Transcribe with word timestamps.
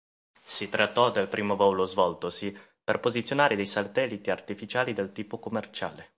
Si 0.45 0.67
trattò 0.67 1.11
del 1.11 1.27
primo 1.27 1.55
volo 1.55 1.85
svoltosi 1.85 2.51
per 2.83 2.99
posizionare 2.99 3.55
dei 3.55 3.67
satelliti 3.67 4.31
artificiali 4.31 4.93
del 4.93 5.11
tipo 5.11 5.37
commerciale. 5.37 6.09